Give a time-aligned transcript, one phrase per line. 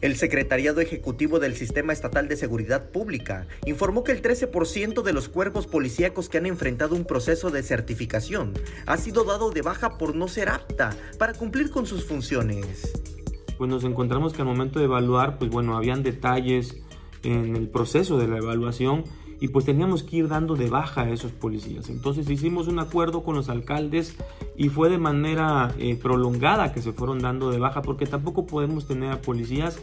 [0.00, 5.28] El Secretariado Ejecutivo del Sistema Estatal de Seguridad Pública informó que el 13% de los
[5.28, 8.54] cuerpos policíacos que han enfrentado un proceso de certificación
[8.86, 12.92] ha sido dado de baja por no ser apta para cumplir con sus funciones.
[13.56, 16.76] Pues nos encontramos que al momento de evaluar, pues bueno, habían detalles
[17.22, 19.04] en el proceso de la evaluación
[19.40, 21.88] y pues teníamos que ir dando de baja a esos policías.
[21.90, 24.16] Entonces hicimos un acuerdo con los alcaldes
[24.56, 28.86] y fue de manera eh, prolongada que se fueron dando de baja porque tampoco podemos
[28.86, 29.78] tener a policías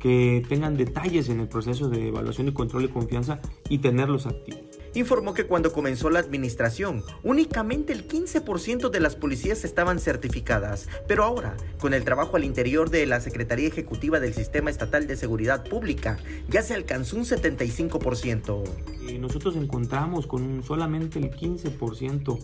[0.00, 4.77] que tengan detalles en el proceso de evaluación y control y confianza y tenerlos activos
[5.00, 11.24] informó que cuando comenzó la administración, únicamente el 15% de las policías estaban certificadas, pero
[11.24, 15.64] ahora, con el trabajo al interior de la Secretaría Ejecutiva del Sistema Estatal de Seguridad
[15.64, 18.64] Pública, ya se alcanzó un 75%.
[19.08, 22.38] Y nosotros encontramos con solamente el 15%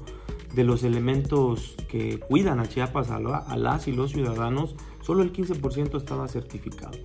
[0.54, 5.98] de los elementos que cuidan a Chiapas, a las y los ciudadanos, solo el 15%
[5.98, 6.98] estaba certificado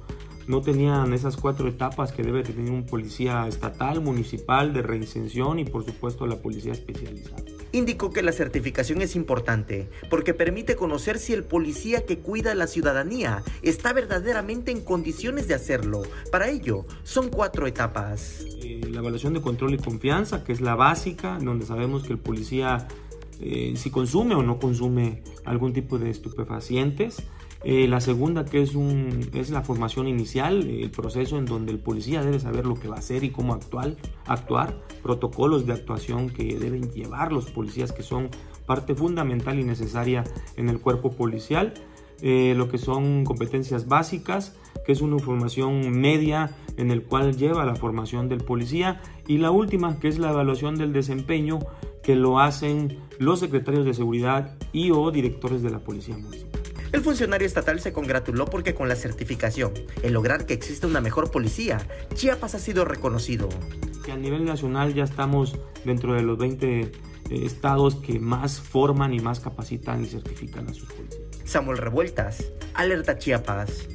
[0.49, 5.63] no tenían esas cuatro etapas que debe tener un policía estatal, municipal, de reincensión y
[5.63, 7.43] por supuesto la policía especializada.
[7.71, 12.55] Indicó que la certificación es importante porque permite conocer si el policía que cuida a
[12.55, 16.01] la ciudadanía está verdaderamente en condiciones de hacerlo.
[16.31, 18.43] Para ello, son cuatro etapas.
[18.63, 22.19] Eh, la evaluación de control y confianza, que es la básica, donde sabemos que el
[22.19, 22.87] policía
[23.41, 27.23] eh, si consume o no consume algún tipo de estupefacientes.
[27.63, 31.79] Eh, la segunda que es, un, es la formación inicial, el proceso en donde el
[31.79, 36.57] policía debe saber lo que va a hacer y cómo actuar, protocolos de actuación que
[36.57, 38.29] deben llevar los policías que son
[38.65, 40.23] parte fundamental y necesaria
[40.55, 41.73] en el cuerpo policial,
[42.21, 47.65] eh, lo que son competencias básicas, que es una formación media en el cual lleva
[47.65, 51.59] la formación del policía y la última que es la evaluación del desempeño
[52.09, 56.59] que lo hacen los secretarios de seguridad y o directores de la policía municipal.
[56.91, 61.29] El funcionario estatal se congratuló porque con la certificación, el lograr que exista una mejor
[61.29, 61.77] policía,
[62.15, 63.47] Chiapas ha sido reconocido.
[64.03, 66.91] Que a nivel nacional ya estamos dentro de los 20 eh,
[67.29, 71.21] estados que más forman y más capacitan y certifican a sus policías.
[71.45, 72.43] Samuel Revueltas,
[72.73, 73.87] Alerta Chiapas.